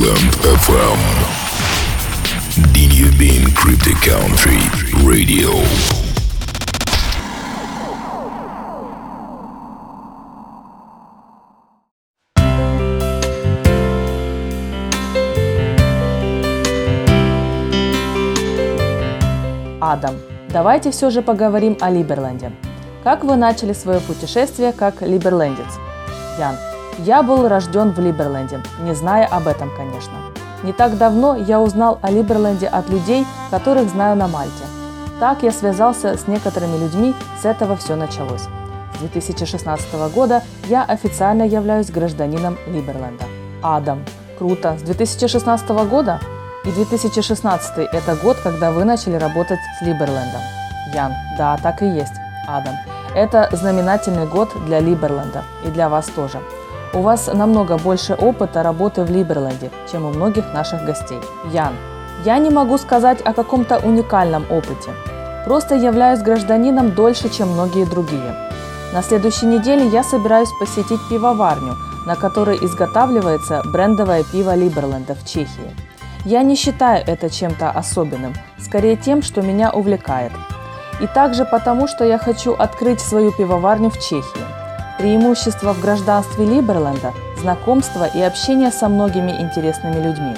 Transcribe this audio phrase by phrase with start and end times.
[0.00, 1.00] Liberland FM.
[2.72, 4.58] Dinubin Cryptic Country
[5.04, 5.50] Radio.
[19.82, 20.14] Адам,
[20.50, 22.52] давайте все же поговорим о Либерленде.
[23.04, 25.78] Как вы начали свое путешествие как либерлендец?
[26.38, 26.56] Ян,
[27.04, 30.12] я был рожден в Либерленде, не зная об этом, конечно.
[30.62, 34.64] Не так давно я узнал о Либерленде от людей, которых знаю на Мальте.
[35.18, 38.48] Так я связался с некоторыми людьми, с этого все началось.
[38.94, 43.24] С 2016 года я официально являюсь гражданином Либерленда.
[43.62, 44.04] Адам.
[44.38, 44.76] Круто.
[44.78, 46.20] С 2016 года?
[46.64, 50.42] И 2016– это год, когда вы начали работать с Либерлендом.
[50.94, 51.12] Ян.
[51.38, 52.12] Да, так и есть.
[52.46, 52.74] Адам.
[53.14, 56.38] Это знаменательный год для Либерленда и для вас тоже.
[56.92, 61.20] У вас намного больше опыта работы в Либерленде, чем у многих наших гостей.
[61.52, 61.72] Ян.
[62.24, 64.90] Я не могу сказать о каком-то уникальном опыте.
[65.44, 68.34] Просто являюсь гражданином дольше, чем многие другие.
[68.92, 75.76] На следующей неделе я собираюсь посетить пивоварню, на которой изготавливается брендовое пиво Либерленда в Чехии.
[76.24, 80.32] Я не считаю это чем-то особенным, скорее тем, что меня увлекает.
[81.00, 84.49] И также потому, что я хочу открыть свою пивоварню в Чехии.
[85.00, 90.34] Преимущество в гражданстве Либерленда– знакомство и общение со многими интересными людьми.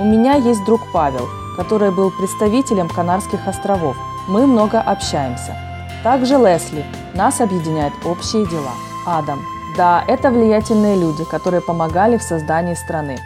[0.00, 3.96] У меня есть друг Павел, который был представителем Канарских островов.
[4.26, 5.54] Мы много общаемся.
[6.02, 6.84] Также Лесли.
[7.14, 8.72] Нас объединяют общие дела.
[9.06, 9.38] Адам.
[9.76, 13.16] Да, это влиятельные люди, которые помогали в создании страны.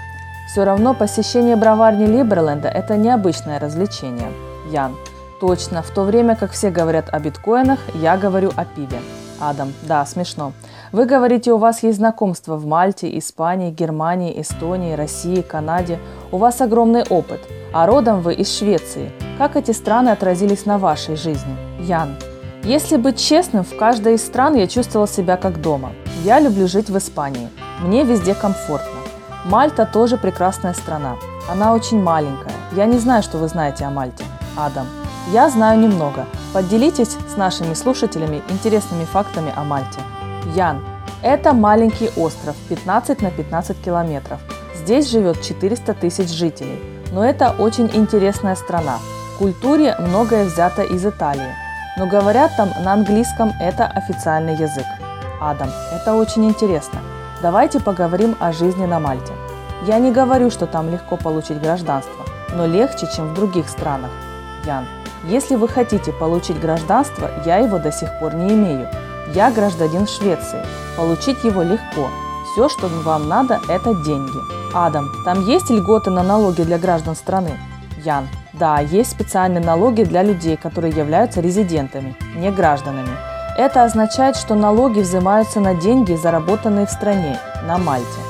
[0.51, 4.31] Все равно посещение броварни Либерленда– это необычное развлечение.
[4.71, 4.95] Ян.
[5.41, 8.99] Точно, в то время как все говорят о биткоинах, я говорю о пиве.
[9.41, 9.73] Адам.
[9.83, 10.53] Да, смешно.
[10.93, 15.99] Вы говорите, у вас есть знакомства в Мальте, Испании, Германии, Эстонии, России, Канаде.
[16.33, 17.41] У вас огромный опыт.
[17.73, 19.11] А родом вы из Швеции.
[19.39, 21.57] Как эти страны отразились на вашей жизни?
[21.81, 22.17] Ян.
[22.63, 25.93] Если быть честным, в каждой из стран я чувствовала себя как дома.
[26.23, 27.49] Я люблю жить в Испании.
[27.83, 29.01] Мне везде комфортно.
[29.45, 31.17] Мальта тоже прекрасная страна.
[31.51, 32.55] Она очень маленькая.
[32.75, 34.25] Я не знаю, что вы знаете о Мальте.
[34.57, 34.87] Адам.
[35.33, 36.27] Я знаю немного.
[36.53, 40.01] Поделитесь с нашими слушателями интересными фактами о Мальте.
[40.55, 40.85] Ян.
[41.23, 44.39] Это маленький остров 15 на 15 километров.
[44.75, 46.79] Здесь живет 400 тысяч жителей.
[47.11, 48.99] Но это очень интересная страна.
[49.35, 51.55] В культуре многое взято из Италии.
[51.97, 54.87] Но говорят там на английском это официальный язык.
[55.41, 57.01] Адам, это очень интересно.
[57.41, 59.33] Давайте поговорим о жизни на Мальте.
[59.87, 62.25] Я не говорю, что там легко получить гражданство,
[62.55, 64.11] но легче, чем в других странах.
[64.67, 64.87] Ян,
[65.29, 68.89] если вы хотите получить гражданство, я его до сих пор не имею.
[69.35, 70.65] Я гражданин Швеции.
[70.97, 72.09] Получить его легко.
[72.53, 74.39] Все, что вам надо, это деньги.
[74.75, 77.59] Адам, там есть льготы на налоги для граждан страны?
[78.05, 83.17] Ян, да, есть специальные налоги для людей, которые являются резидентами, не гражданами.
[83.57, 88.21] Это означает, что налоги взимаются на деньги, заработанные в стране, на Мальте.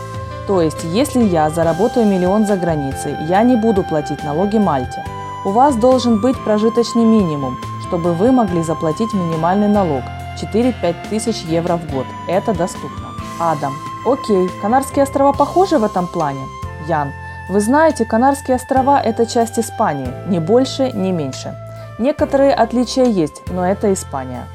[0.47, 5.03] То есть, если я заработаю миллион за границей, я не буду платить налоги Мальте.
[5.47, 10.03] У вас должен быть прожиточный минимум, чтобы вы могли заплатить минимальный налог–
[10.43, 12.07] 4-5 тысяч евро в год.
[12.27, 13.09] Это доступно.
[13.39, 13.75] Адам.
[14.07, 16.41] Окей, Канарские острова похожи в этом плане?
[16.89, 17.13] Ян.
[17.51, 21.55] Вы знаете, Канарские острова– это часть Испании, ни больше, ни меньше.
[21.99, 24.47] Некоторые отличия есть, но это Испания.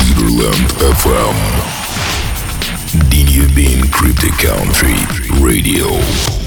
[0.00, 1.73] Liberland FM.
[3.54, 4.96] Dinubin Cryptic Country
[5.40, 6.43] Radio.